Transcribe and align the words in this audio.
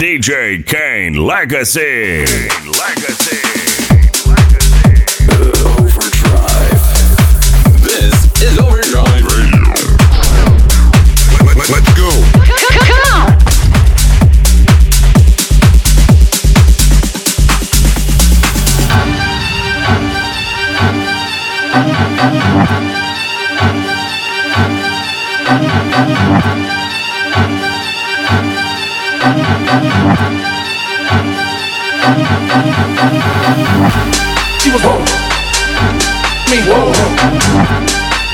DJ 0.00 0.64
Kaine 0.64 1.14
Legacy. 1.14 2.24
Kaine 2.24 2.70
Legacy. 2.70 3.36
Overdrive. 5.66 6.82
This 7.82 8.14
is 8.40 8.58
Overdrive 8.60 9.07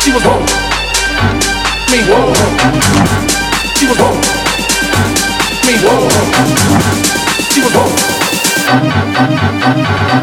She 0.00 0.12
was 0.12 0.22
home. 0.22 0.46
Me 1.90 1.98
whoa. 2.08 2.32
She 3.76 3.86
was 3.86 3.98
home. 3.98 4.20
Me 5.66 5.74
whoa. 5.84 6.08
She 7.50 7.60
was 7.60 7.72
home. 7.72 7.94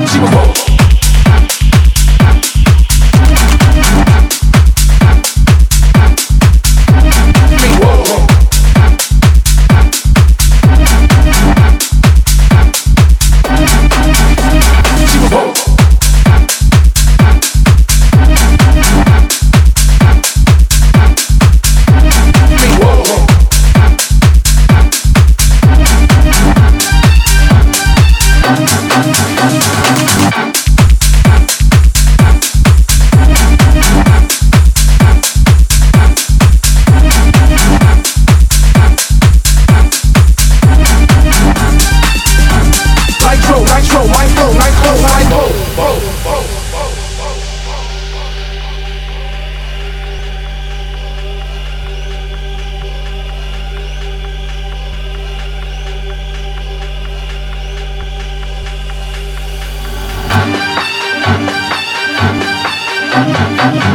She 0.08 0.20
was 0.20 0.30
home. 0.30 0.81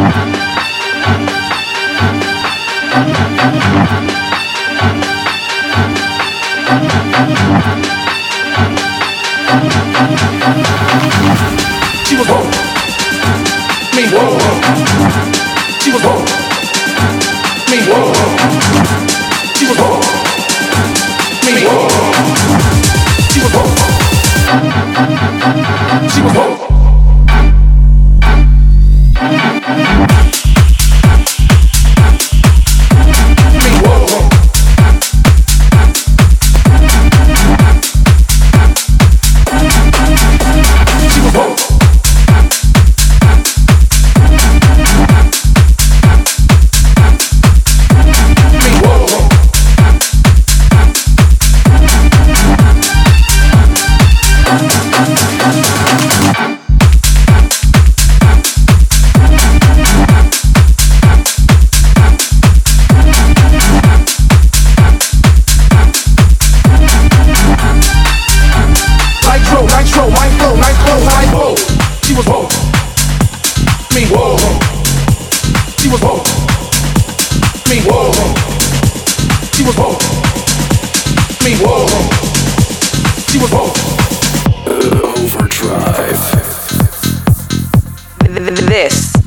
She 0.07 0.13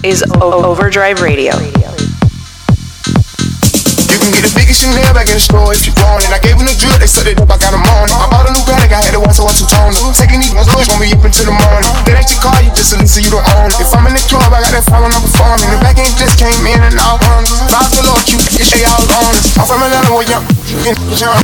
is 0.10 0.26
O- 0.42 0.66
Overdrive 0.66 1.22
Radio. 1.22 1.54
You 1.54 1.70
can 4.18 4.34
get 4.34 4.42
the 4.42 4.50
biggest 4.58 4.82
Chanel 4.82 5.14
back 5.14 5.30
in 5.30 5.38
the 5.38 5.44
store 5.46 5.70
if 5.70 5.86
you 5.86 5.94
want 6.02 6.26
it. 6.26 6.34
I 6.34 6.42
gave 6.42 6.58
them 6.58 6.66
the 6.66 6.74
drill, 6.74 6.98
they 6.98 7.06
set 7.06 7.30
it 7.30 7.38
up, 7.38 7.46
I 7.46 7.62
got 7.62 7.78
them 7.78 7.86
on 7.86 8.10
it. 8.10 8.18
I 8.18 8.26
bought 8.26 8.50
a 8.50 8.52
new 8.52 8.66
Patek, 8.66 8.90
I 8.90 9.06
had 9.06 9.14
it 9.14 9.22
once, 9.22 9.38
I 9.38 9.46
want 9.46 9.54
two 9.62 9.70
tones. 9.70 10.02
Taking 10.18 10.42
these 10.42 10.50
ones, 10.58 10.66
always 10.74 10.90
gonna 10.90 11.06
up 11.14 11.22
until 11.22 11.46
the 11.46 11.54
morning. 11.54 11.94
That 12.10 12.18
ain't 12.18 12.26
your 12.26 12.42
you 12.66 12.74
just 12.74 12.98
a 12.98 12.98
lease, 12.98 13.22
you 13.22 13.30
don't 13.30 13.46
own 13.54 13.70
it. 13.70 13.78
If 13.78 13.94
I'm 13.94 14.10
in 14.10 14.18
the 14.18 14.26
club, 14.26 14.50
I 14.50 14.66
got 14.66 14.74
that 14.74 14.86
phone, 14.90 15.14
I'm 15.14 15.22
performing. 15.22 15.70
The 15.70 15.78
back 15.78 16.02
end 16.02 16.10
just 16.18 16.42
came 16.42 16.58
in 16.66 16.82
and 16.82 16.98
out. 16.98 17.22
Vibes 17.70 17.94
a 17.94 18.02
little 18.02 18.18
cute, 18.26 18.42
shit 18.50 18.90
all 18.90 19.06
on 19.06 19.30
it. 19.38 19.46
I'm 19.62 19.70
from 19.70 19.86
Atlanta, 19.86 20.10
where 20.10 20.26
young. 20.26 20.42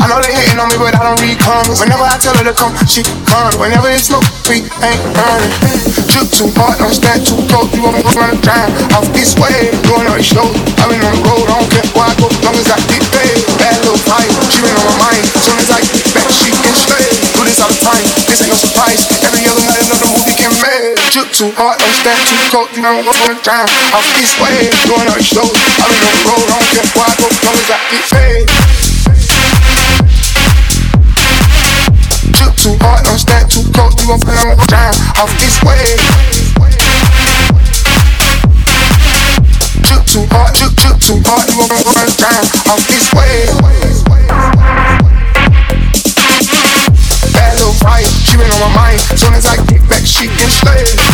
I 0.01 0.09
know 0.09 0.17
they 0.25 0.33
hating 0.33 0.57
on 0.57 0.73
me, 0.73 0.81
but 0.81 0.97
I 0.97 1.05
don't 1.05 1.21
read 1.21 1.37
comments. 1.37 1.77
Whenever 1.77 2.01
I 2.01 2.17
tell 2.17 2.33
her 2.33 2.41
to 2.49 2.55
come, 2.57 2.73
she 2.89 3.05
come. 3.29 3.61
Whenever 3.61 3.93
it's 3.93 4.09
smoke, 4.09 4.25
we 4.49 4.65
ain't 4.81 5.01
burning. 5.13 6.04
Drip 6.15 6.31
too 6.31 6.47
hard, 6.55 6.79
don't 6.79 6.95
stand 6.95 7.27
too 7.27 7.35
close. 7.51 7.67
You 7.75 7.83
won't 7.83 7.99
run 8.15 8.31
a 8.31 8.39
time 8.39 8.71
off 8.95 9.03
this 9.11 9.35
way. 9.35 9.67
Doing 9.83 10.07
all 10.07 10.15
these 10.15 10.31
shows. 10.31 10.55
I've 10.79 10.87
been 10.87 11.03
on 11.03 11.11
the 11.11 11.27
road, 11.27 11.43
I 11.43 11.59
don't 11.59 11.67
care 11.67 11.83
where 11.91 12.07
I 12.07 12.15
go, 12.15 12.31
long 12.39 12.55
as 12.55 12.71
I 12.71 12.79
get 12.87 13.03
paid. 13.11 13.43
Bad 13.59 13.83
little 13.83 13.99
fire, 13.99 14.23
she 14.47 14.63
been 14.63 14.71
on 14.79 14.95
my 14.95 15.11
mind. 15.11 15.27
Soon 15.43 15.59
as 15.59 15.67
I 15.75 15.83
get 15.83 16.07
back, 16.15 16.23
she 16.31 16.55
can 16.55 16.71
stay. 16.71 17.03
Do 17.35 17.43
this 17.43 17.59
all 17.59 17.67
the 17.67 17.75
time, 17.83 18.07
this 18.31 18.39
ain't 18.39 18.47
no 18.47 18.55
surprise. 18.55 19.03
Every 19.27 19.43
other 19.43 19.59
night, 19.67 19.83
another 19.91 20.07
movie 20.07 20.39
get 20.39 20.55
made. 20.63 20.95
Drip 21.11 21.35
too 21.35 21.51
hard, 21.59 21.83
don't 21.83 21.97
stand 21.99 22.21
too 22.23 22.39
close. 22.47 22.71
You 22.71 22.87
know, 22.87 22.95
run 22.95 23.35
a 23.35 23.37
time 23.43 23.67
off 23.91 24.07
this 24.15 24.31
way. 24.39 24.71
Doing 24.87 25.11
all 25.11 25.19
these 25.19 25.27
shows. 25.27 25.51
I've 25.51 25.91
been 25.91 25.99
on 25.99 26.15
the 26.15 26.23
road, 26.31 26.47
I 26.47 26.55
don't 26.55 26.69
care 26.79 26.87
where 26.95 27.07
I 27.11 27.13
go, 27.19 27.27
long 27.43 27.59
as 27.59 27.67
I 27.67 27.77
get 27.91 28.03
paid. 28.07 28.84
Too 32.65 32.75
hard, 32.81 33.05
don't 33.05 33.19
stand 33.19 33.45
too 33.45 33.61
close. 33.77 33.93
You 34.01 34.09
gon' 34.09 34.19
put 34.25 34.33
on 34.41 34.57
time 34.65 34.97
off 35.21 35.29
this 35.37 35.61
way. 35.61 35.85
Drip 39.85 40.01
too 40.09 40.25
hard, 40.33 40.49
drip, 40.57 40.73
drip 40.73 40.97
too 40.97 41.21
hard. 41.29 41.45
You 41.45 41.61
gon' 41.61 41.85
run 41.93 42.09
time 42.17 42.45
off 42.65 42.81
this 42.89 43.05
way. 43.13 43.45
Bad 47.37 47.53
little 47.53 47.73
fire, 47.77 48.01
she 48.25 48.33
been 48.35 48.49
on 48.49 48.59
my 48.65 48.73
mind. 48.73 48.99
Soon 49.13 49.33
as 49.35 49.45
I 49.45 49.57
get 49.69 49.87
back, 49.87 50.01
she 50.01 50.25
can 50.25 50.49
slay. 50.49 51.04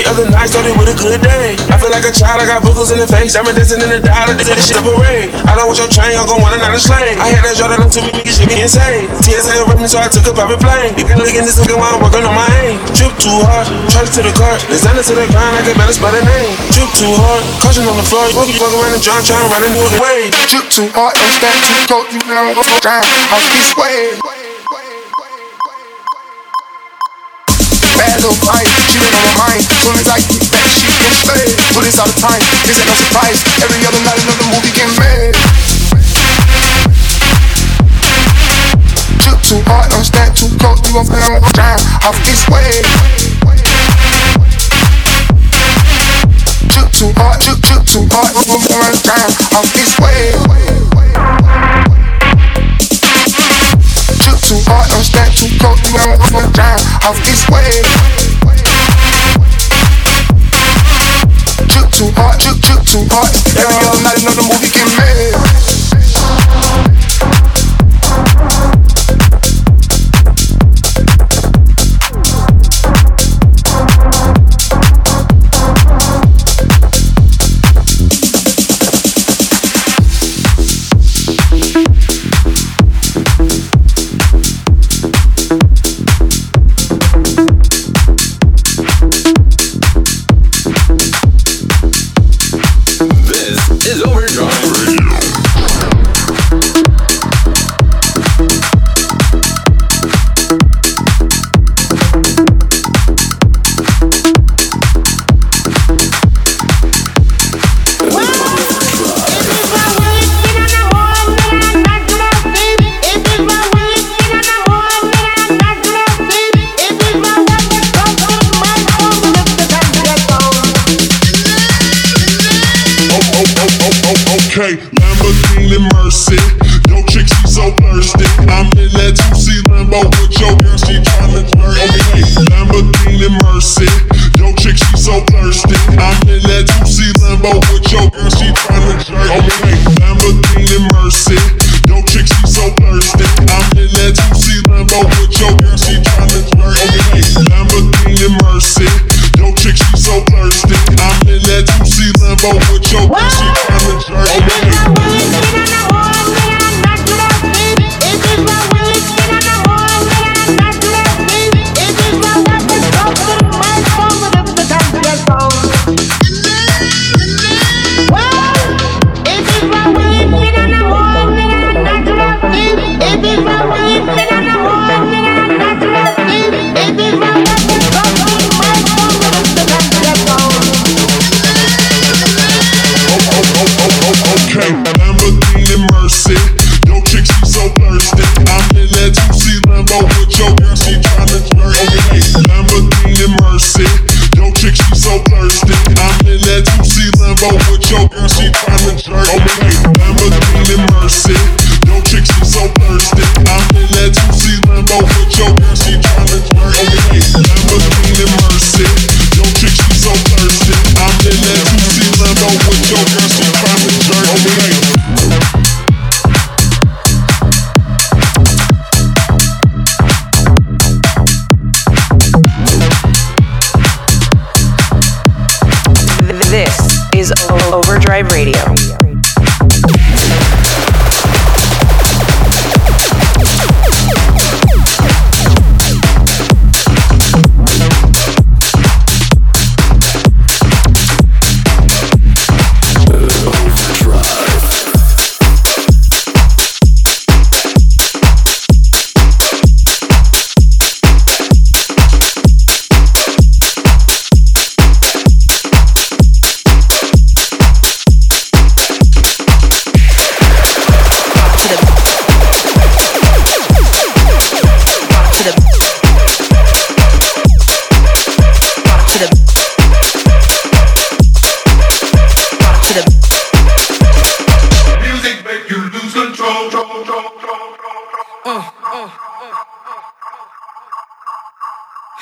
Every 0.00 0.24
other 0.24 0.32
night 0.32 0.48
started 0.48 0.72
with 0.80 0.88
a 0.88 0.96
good 0.96 1.20
day. 1.20 1.60
I 1.68 1.76
feel 1.76 1.92
like 1.92 2.08
a 2.08 2.14
child, 2.14 2.40
I 2.40 2.48
got 2.48 2.64
boogers 2.64 2.88
in 2.88 2.96
the 2.96 3.04
face. 3.04 3.36
I'm 3.36 3.44
dancing 3.44 3.84
in 3.84 3.92
the 3.92 4.00
dollar, 4.00 4.32
this 4.32 4.48
shit 4.48 4.80
a 4.80 4.80
parade. 4.80 5.28
I 5.44 5.52
don't 5.52 5.68
want 5.68 5.76
your 5.76 5.92
chain, 5.92 6.16
I'm 6.16 6.24
gon' 6.24 6.40
want 6.40 6.56
another 6.56 6.80
slave. 6.80 7.20
I 7.20 7.28
had 7.28 7.44
that 7.44 7.52
Jordan 7.52 7.84
up 7.84 7.92
to 7.92 8.00
me, 8.00 8.08
nigga, 8.08 8.32
shit 8.32 8.48
be 8.48 8.64
insane. 8.64 9.12
TSA 9.20 9.60
with 9.68 9.76
me, 9.76 9.84
so 9.84 10.00
I 10.00 10.08
took 10.08 10.24
a 10.24 10.32
private 10.32 10.56
plane. 10.56 10.96
You 10.96 11.04
can 11.04 11.20
look 11.20 11.36
in 11.36 11.44
this 11.44 11.60
nigga 11.60 11.76
while 11.76 11.92
I'm 11.92 12.00
working 12.00 12.24
on 12.24 12.32
my 12.32 12.48
aim. 12.64 12.80
Trip 12.96 13.12
too 13.20 13.44
hard, 13.44 13.68
charge 13.92 14.08
to 14.16 14.24
the 14.24 14.32
car. 14.32 14.56
Designer 14.72 15.04
to 15.04 15.12
the 15.12 15.28
ground, 15.28 15.52
I 15.52 15.68
can 15.68 15.76
better 15.76 15.92
spell 15.92 16.16
the 16.16 16.24
name. 16.24 16.56
Trip 16.72 16.90
too 16.96 17.12
hard, 17.20 17.44
caution 17.60 17.84
on 17.84 18.00
the 18.00 18.06
floor. 18.08 18.24
You 18.24 18.56
walk 18.56 18.72
around 18.72 18.96
the 18.96 19.04
drum, 19.04 19.20
trying 19.20 19.44
to 19.44 19.52
run 19.52 19.68
into 19.68 19.84
the 19.84 20.00
way. 20.00 20.32
Drip 20.48 20.64
too 20.72 20.88
hard, 20.96 21.12
don't 21.12 21.34
stand 21.36 21.60
too 21.60 21.76
cold, 21.92 22.08
you 22.08 22.24
know, 22.24 22.56
go 22.56 22.64
down 22.80 23.04
off 23.04 23.44
this 23.52 23.68
way. 23.76 24.39
Bad 28.00 28.16
little 28.24 28.32
fight, 28.48 28.64
she 28.88 28.96
been 28.96 29.12
on 29.12 29.20
my 29.28 29.34
mind. 29.44 29.60
As 30.00 30.08
I 30.08 30.24
get 30.24 30.40
back, 30.48 30.64
she 30.72 30.88
can 30.88 31.12
stay. 31.20 31.44
Do 31.76 31.84
this 31.84 32.00
all 32.00 32.08
the 32.08 32.16
time, 32.16 32.40
this 32.64 32.80
ain't 32.80 32.88
no 32.88 32.96
surprise. 32.96 33.44
Every 33.60 33.76
other 33.84 34.00
night, 34.08 34.16
another 34.24 34.48
movie 34.48 34.72
get 34.72 34.88
made. 34.96 35.36
Drip 39.20 39.36
too 39.44 39.60
hard, 39.68 39.92
don't 39.92 40.00
stand 40.00 40.32
too 40.32 40.48
cold, 40.56 40.80
you 40.80 40.96
gon' 40.96 41.04
feel 41.12 41.28
I'm 41.28 41.44
down 41.52 41.76
off 42.08 42.16
this 42.24 42.40
way. 42.48 42.72
Drip 46.72 46.88
too 46.96 47.12
hard, 47.20 47.36
drip, 47.44 47.60
drip 47.68 47.84
too 47.84 48.08
hard, 48.16 48.32
you 48.32 48.48
gon' 48.48 48.64
feel 48.64 48.80
I'm 48.80 48.96
down 49.04 49.28
off 49.60 49.68
this 49.76 49.92
way. 50.00 50.32
Drip 54.24 54.40
too 54.40 54.56
hard, 54.64 54.88
don't 54.88 55.04
stand 55.04 55.19
too 55.40 55.48
cold, 55.56 55.80
you 55.80 55.96
gon' 55.96 56.20
feel 56.20 56.36
I'm 56.36 56.52
down 56.52 56.76
off 57.08 57.16
this 57.24 57.48
way. 57.48 57.64
Drip 61.64 61.88
too 61.96 62.12
hard, 62.12 62.36
drip, 62.36 62.60
drip 62.60 62.84
too 62.84 63.00
hard. 63.08 63.32
Every 63.56 63.72
other 63.88 64.02
night, 64.04 64.20
another 64.20 64.44
movie 64.44 64.68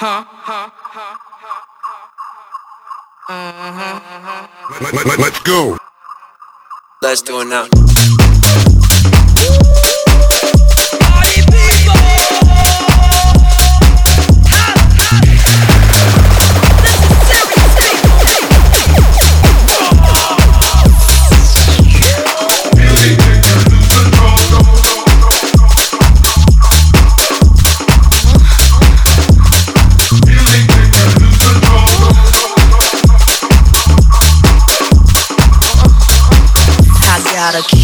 Let, 0.01 0.31
let, 4.95 5.07
let, 5.07 5.19
let's 5.19 5.41
go. 5.41 5.77
Let's 7.03 7.21
do 7.23 7.41
it 7.41 7.47
now. 7.47 7.67
gotta 37.39 37.63
keep 37.63 37.78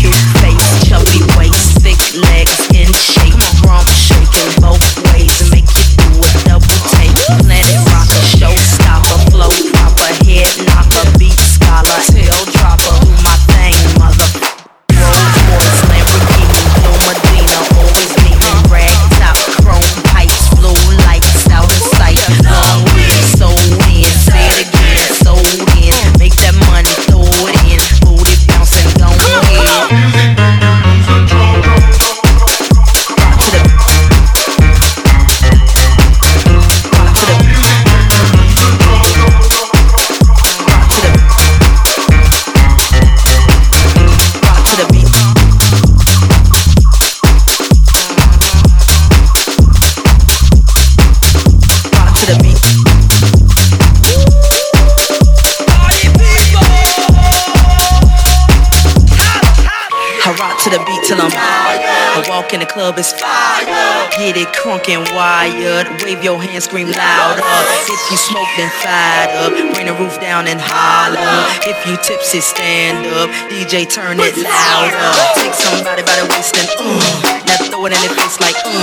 club 62.74 62.98
is 62.98 63.14
fire. 63.14 63.70
Get 64.18 64.34
it 64.34 64.50
crunk 64.50 64.90
and 64.90 65.06
wired. 65.14 65.86
Wave 66.02 66.26
your 66.26 66.42
hands, 66.42 66.66
scream 66.66 66.90
louder. 66.90 67.46
If 67.86 68.02
you 68.10 68.18
smoke, 68.18 68.50
then 68.58 68.66
fire. 68.82 69.30
up. 69.46 69.54
Bring 69.54 69.86
the 69.86 69.94
roof 69.94 70.18
down 70.18 70.50
and 70.50 70.58
holler. 70.58 71.22
If 71.62 71.78
you 71.86 71.94
tipsy, 72.02 72.42
stand 72.42 73.06
up. 73.14 73.30
DJ, 73.46 73.86
turn 73.86 74.18
it 74.18 74.34
louder. 74.34 75.06
Take 75.38 75.54
somebody 75.54 76.02
by 76.02 76.18
the 76.18 76.26
waist 76.34 76.58
and 76.58 76.66
uh, 76.82 76.98
now 77.46 77.62
throw 77.70 77.86
it 77.86 77.94
in 77.94 78.00
the 78.02 78.10
face 78.18 78.42
like 78.42 78.58
uh, 78.66 78.74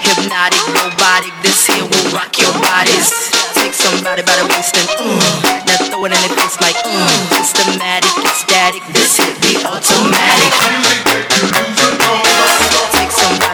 hypnotic, 0.00 0.64
robotic. 0.72 1.36
This 1.44 1.68
here 1.68 1.84
will 1.84 2.06
rock 2.16 2.32
your 2.40 2.52
bodies. 2.64 3.12
Take 3.60 3.76
somebody 3.76 4.24
by 4.24 4.40
the 4.40 4.48
waist 4.56 4.72
and 4.72 4.88
uh, 4.96 5.20
now 5.68 5.84
throw 5.92 6.08
it 6.08 6.16
in 6.16 6.20
the 6.24 6.32
face 6.32 6.56
like 6.64 6.80
uh, 6.80 6.96
systematic, 7.44 8.08
static. 8.40 8.80
This 8.96 9.20
hit 9.20 9.36
be 9.44 9.60
automatic 9.68 11.73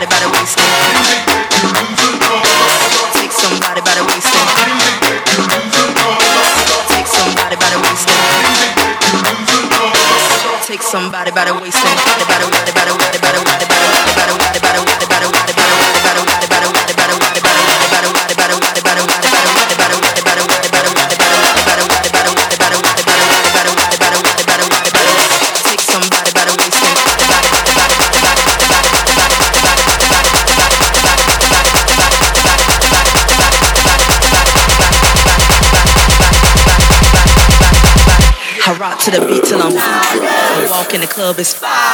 somebody 0.00 0.16
by 0.16 0.20
the 0.20 0.30
waist. 0.32 0.56
Take 3.12 3.32
somebody 3.32 3.80
by 3.82 3.94
the 3.94 4.04
waist. 4.08 4.32
Take 6.88 7.06
somebody 7.06 7.56
by 7.56 7.68
the 7.70 7.78
waist. 7.82 8.08
Take 10.66 10.82
somebody 10.82 11.30
by 11.32 11.44
the 11.44 11.54
waist. 11.54 11.99
To 39.00 39.10
the 39.10 39.26
beat 39.26 39.44
till 39.44 39.62
I'm 39.62 39.72
walk 40.70 40.92
in 40.92 41.00
the 41.00 41.06
club 41.06 41.38
is 41.38 41.54
fire. 41.54 41.89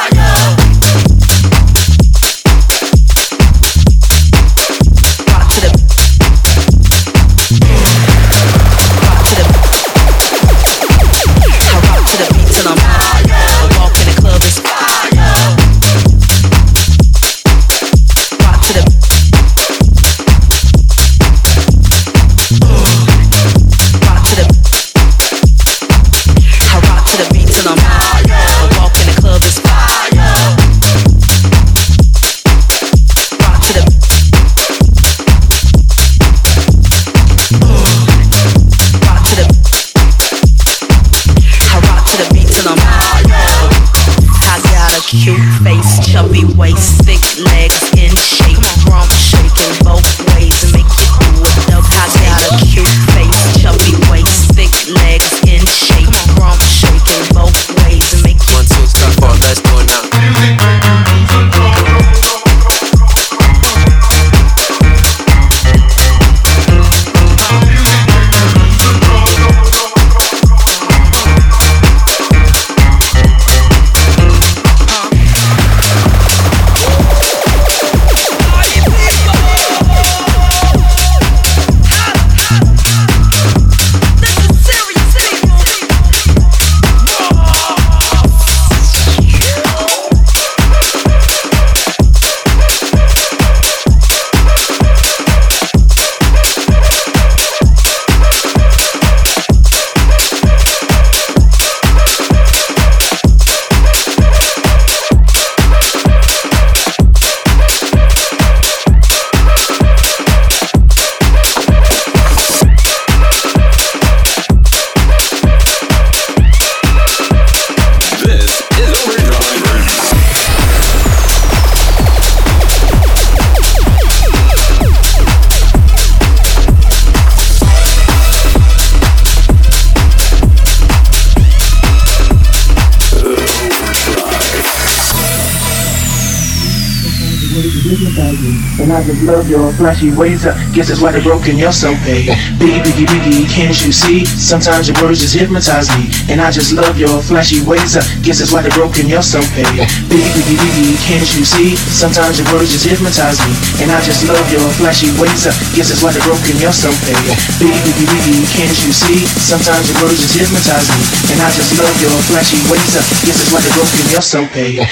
Just 139.06 139.22
love 139.22 139.46
your 139.46 139.70
flashy 139.78 140.10
ways. 140.10 140.42
I 140.42 140.58
guess 140.74 140.90
that's 140.90 140.98
why 140.98 141.14
they're 141.14 141.22
broken, 141.22 141.54
you're 141.54 141.70
so 141.70 141.94
paid. 142.02 142.26
Biggie, 142.58 142.82
biggie, 142.82 143.06
biggie, 143.06 143.46
can't 143.46 143.78
you 143.86 143.94
see? 143.94 144.26
Sometimes 144.26 144.90
your 144.90 144.98
words 144.98 145.22
just 145.22 145.38
hypnotize 145.38 145.86
me. 145.94 146.10
And 146.26 146.42
I 146.42 146.50
just 146.50 146.74
love 146.74 146.98
your 146.98 147.22
flashy 147.22 147.62
ways. 147.62 147.94
I 147.94 148.02
guess 148.26 148.42
that's 148.42 148.50
why 148.50 148.66
they're 148.66 148.74
broken, 148.74 149.06
you're 149.06 149.22
so 149.22 149.38
paid. 149.54 149.86
Biggie, 150.10 150.32
biggie, 150.34 150.58
biggie, 150.58 150.98
can't 151.06 151.30
you 151.38 151.46
see? 151.46 151.78
Sometimes 151.94 152.42
your 152.42 152.50
words 152.50 152.74
just 152.74 152.82
hypnotize 152.82 153.38
me. 153.46 153.54
And 153.78 153.94
I 153.94 154.02
just 154.02 154.26
love 154.26 154.46
your 154.50 154.66
flashy 154.74 155.14
ways. 155.22 155.46
I 155.46 155.54
guess 155.78 155.94
that's 155.94 156.02
why 156.02 156.10
they're 156.10 156.26
broken, 156.26 156.58
you're 156.58 156.74
so 156.74 156.90
paid. 157.06 157.22
Biggie, 157.62 157.78
biggie, 157.86 158.10
biggie, 158.10 158.42
can't 158.58 158.74
you 158.82 158.90
see? 158.90 159.22
Sometimes 159.38 159.86
your 159.86 160.02
words 160.02 160.18
just 160.18 160.34
hypnotize 160.34 160.90
me. 160.90 161.00
And 161.30 161.38
I 161.38 161.48
just 161.54 161.70
love 161.78 161.94
your 162.02 162.16
flashy 162.26 162.58
ways. 162.66 162.90
I 162.98 163.06
guess 163.22 163.38
that's 163.38 163.50
why 163.54 163.62
they're 163.62 163.76
broken, 163.78 164.02
you're 164.10 164.26
so 164.26 164.42
paid. 164.50 164.82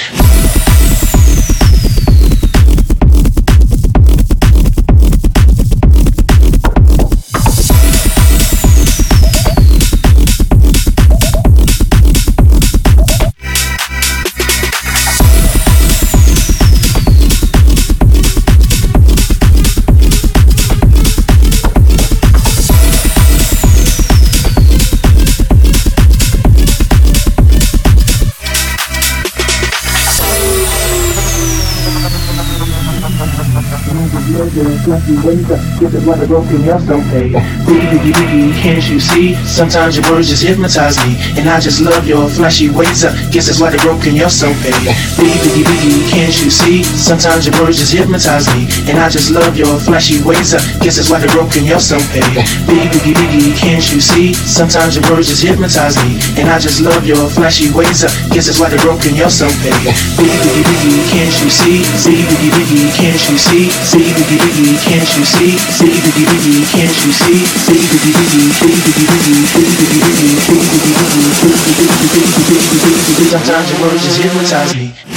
feeling 34.55 34.79
fluffy 34.87 35.19
when 35.19 35.35
you 35.35 35.43
got 35.43 35.59
gifted 35.75 36.07
like 36.07 36.23
a 36.23 36.27
broken 36.31 36.63
yourself. 36.63 37.03
Hey, 37.11 37.35
boogie 37.67 37.87
boogie 37.91 38.15
boogie, 38.15 38.55
can't 38.63 38.87
you 38.87 39.03
see? 39.03 39.35
Sometimes 39.43 39.99
your 39.99 40.07
words 40.07 40.31
just 40.31 40.47
hypnotize 40.47 40.95
me, 41.03 41.19
and 41.35 41.51
I 41.51 41.59
just 41.59 41.83
love 41.83 42.07
your 42.07 42.23
flashy 42.31 42.71
ways. 42.71 43.03
I 43.03 43.11
guess 43.35 43.51
it's 43.51 43.59
like 43.59 43.75
a 43.75 43.81
broken 43.83 44.15
y'all 44.15 44.31
so 44.31 44.47
Hey, 44.63 44.71
boogie 45.19 45.43
boogie 45.43 45.67
boogie, 45.67 46.07
can't 46.07 46.31
you 46.39 46.47
see? 46.47 46.87
Sometimes 46.87 47.43
your 47.43 47.55
words 47.59 47.83
just 47.83 47.91
hypnotize 47.91 48.47
me, 48.55 48.63
and 48.87 48.95
I 48.95 49.11
just 49.11 49.27
love 49.35 49.59
your 49.59 49.75
flashy 49.83 50.23
ways. 50.23 50.55
I 50.55 50.63
guess 50.79 50.95
it's 51.03 51.11
like 51.11 51.27
a 51.27 51.31
broken 51.35 51.67
y'all 51.67 51.83
so 51.83 51.99
Hey, 52.15 52.23
boogie 52.63 52.87
boogie 52.95 53.11
boogie, 53.11 53.51
can't 53.59 53.83
you 53.91 53.99
see? 53.99 54.31
Sometimes 54.31 54.95
your 54.95 55.03
words 55.11 55.27
just 55.27 55.43
hypnotize 55.43 55.99
me, 56.07 56.15
and 56.39 56.47
I 56.47 56.63
just 56.63 56.79
love 56.79 57.03
your 57.03 57.27
flashy 57.35 57.75
ways. 57.75 58.07
I 58.07 58.09
guess 58.31 58.47
it's 58.47 58.63
like 58.63 58.71
a 58.71 58.79
broken 58.79 59.19
y'all 59.19 59.27
so 59.27 59.51
Hey, 59.67 59.75
boogie 60.15 60.31
boogie 60.39 60.63
boogie, 60.63 61.03
can't 61.11 61.35
you 61.43 61.51
see? 61.51 61.83
See 61.99 62.23
boogie 62.23 62.55
boogie, 62.55 62.87
can't 62.95 63.19
you 63.27 63.35
see? 63.35 63.67
See 63.83 64.15
boogie 64.15 64.44
biggie, 64.45 64.77
can't 64.85 65.09
you 65.17 65.25
see? 65.25 65.57
Biggie, 65.81 66.01
biggie, 66.05 66.25
biggie, 66.29 66.61
can't 66.69 66.93
you 67.01 67.11
see? 67.11 67.41
Biggie, 67.65 67.89
biggie, 67.89 68.13
biggie, 68.13 68.53
can't 68.61 68.77
you 68.77 68.85
see? 68.85 68.85
Biggie, 68.85 69.05
biggie, 69.05 69.13
biggie, 69.15 69.25
biggie, 69.25 69.25
biggie, 69.25 69.33
biggie, 69.55 70.13
biggie, 70.15 70.29
biggie, 70.29 70.33
biggie, 70.35 70.45
biggie, 70.45 70.85
biggie, 70.85 70.93
biggie, 70.93 71.33
biggie, 71.55 71.85
biggie, 71.85 72.03
biggie, 72.05 72.75
biggie, 72.75 73.13
biggie. 73.15 73.31
Sometimes 73.31 73.67
your 73.71 73.79
words 73.81 74.01
just 74.03 74.17
hypnotize 74.21 74.71
me. 74.75 74.85
This 75.07 75.14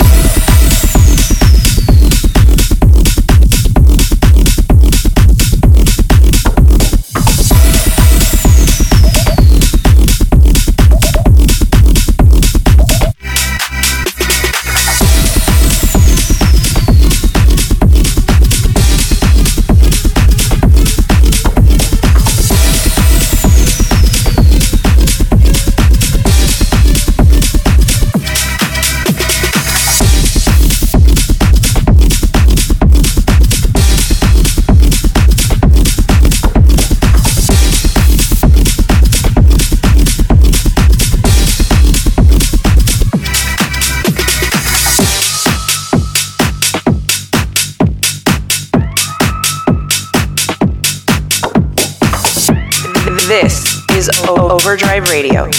Overdrive 54.68 55.08
Radio. 55.08 55.44
I'm 55.44 55.50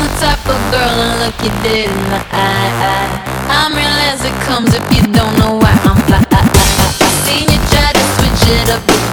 the 0.00 0.10
type 0.18 0.48
of 0.48 0.58
girl 0.72 0.90
to 0.90 1.06
look 1.20 1.38
you 1.44 1.50
dead 1.62 1.90
in 1.90 2.10
the 2.10 2.26
eye. 2.32 3.22
I'm 3.50 3.72
real 3.72 3.86
as 3.86 4.24
it 4.24 4.34
comes 4.42 4.74
if 4.74 4.82
you 4.96 5.04
don't 5.12 5.38
know 5.38 5.63
it 8.64 8.70
up, 8.70 9.03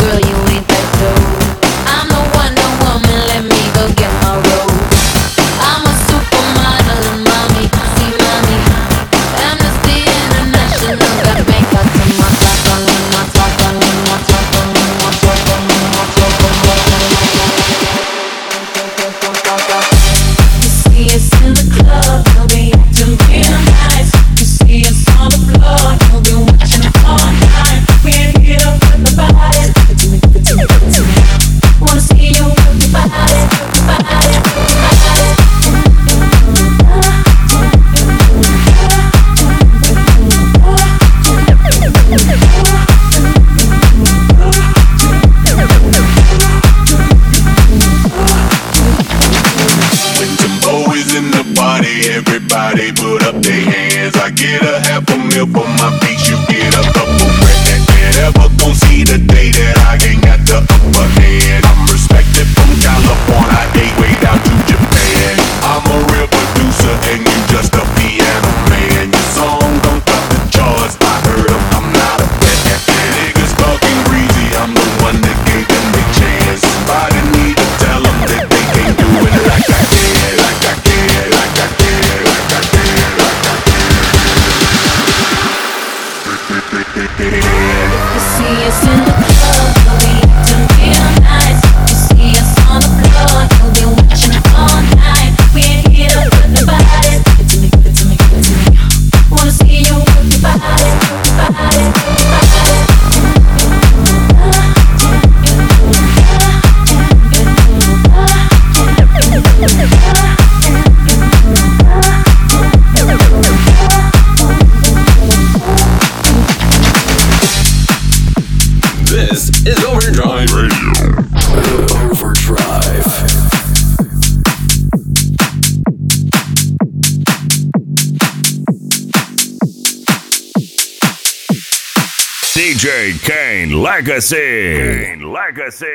Legacy. 133.82 135.16
Legacy. 135.16 135.86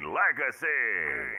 Legacy. 0.00 1.31